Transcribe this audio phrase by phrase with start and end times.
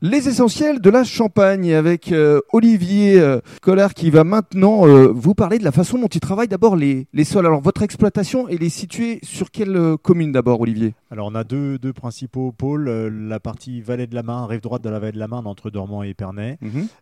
[0.00, 5.34] Les essentiels de la Champagne avec euh, Olivier euh, Collard qui va maintenant euh, vous
[5.34, 7.46] parler de la façon dont il travaille d'abord les, les sols.
[7.46, 10.94] Alors votre exploitation, elle est située sur quelle euh, commune d'abord Olivier?
[11.10, 14.82] Alors on a deux, deux principaux pôles, la partie vallée de la Marne, rive droite
[14.82, 16.58] de la vallée de la Marne entre Dormant et Épernay,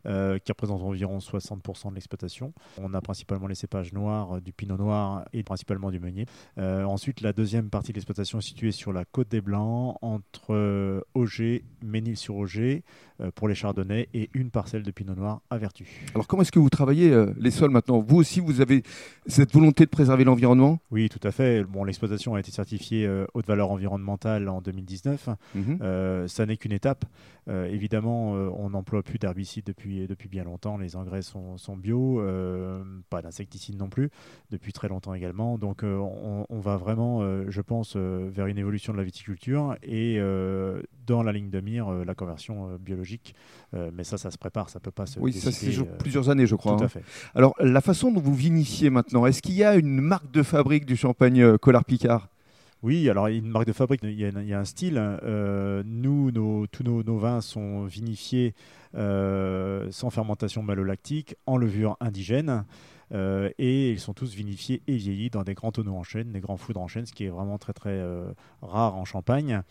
[0.07, 2.55] euh, qui représente environ 60% de l'exploitation.
[2.81, 6.25] On a principalement les cépages noirs, du pinot noir et principalement du meunier.
[6.57, 10.55] Ensuite la deuxième partie de l'exploitation est située sur la côte des Blancs, entre
[11.27, 12.84] Auger, Ménil-sur-Auger,
[13.20, 15.86] euh, pour les chardonnays et une parcelle de pinot noir à Vertu.
[16.14, 18.00] Alors comment est-ce que vous travaillez euh, les sols maintenant?
[18.00, 18.82] Vous aussi, vous avez
[19.26, 20.81] cette volonté de préserver l'environnement?
[20.90, 21.64] Oui, tout à fait.
[21.64, 25.31] Bon, l'exploitation a été certifiée euh, haute valeur environnementale en 2019.
[25.54, 26.29] Mhm.
[26.29, 27.04] Ça n'est qu'une étape.
[27.48, 30.76] Évidemment, on n'emploie plus d'herbicides depuis, depuis bien longtemps.
[30.79, 32.20] Les engrais sont, sont bio,
[33.08, 34.11] pas d'insecticides non plus,
[34.50, 35.56] depuis très longtemps également.
[35.56, 40.20] Donc, on, on va vraiment, je pense, vers une évolution de la viticulture et
[41.06, 43.34] dans la ligne de mire, euh, la conversion euh, biologique.
[43.75, 45.19] Euh, mais ça, ça se prépare, ça peut pas se.
[45.20, 46.77] Oui, ça c'est plusieurs années, je crois.
[46.77, 46.87] Tout hein.
[46.87, 47.03] à fait.
[47.35, 50.87] Alors la façon dont vous vinifiez maintenant, est-ce qu'il y a une marque de fabrique
[50.87, 52.29] du champagne Collard Picard?
[52.83, 54.97] Oui, alors une marque de fabrique, il y a, il y a un style.
[54.98, 58.55] Euh, nous, nos- tous nos, nos vins sont vinifiés
[58.95, 62.65] euh, sans fermentation malolactique, en levure indigène.
[63.12, 66.41] Euh, et ils sont tous vinifiés et vieillis dans des grands tonneaux en chêne, des
[66.41, 68.33] grands foudres en chêne, ce qui est vraiment très très euh,
[68.63, 69.63] rare en Champagne.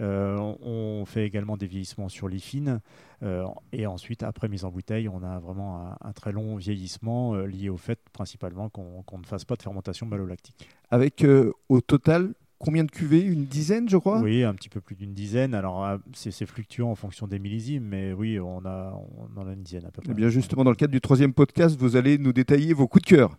[0.00, 2.80] Euh, on fait également des vieillissements sur lit fine.
[3.22, 7.68] euh, et ensuite, après mise en bouteille, on a vraiment un, très long vieillissement lié
[7.68, 10.68] au fait principalement qu'on ne fasse pas de fermentation malolactique.
[10.90, 11.24] Avec
[11.68, 13.22] au total combien de cuvées?
[13.22, 14.20] Une dizaine, je crois?
[14.20, 15.54] Oui, un petit peu plus d'une dizaine.
[15.54, 19.52] Alors, euh, c'est fluctuant en fonction des millésimes, mais oui, on, a, on en a
[19.52, 20.12] une dizaine à peu près.
[20.12, 23.02] Eh bien justement, dans le cadre du troisième podcast, vous allez nous détailler vos coups
[23.02, 23.36] de cœur.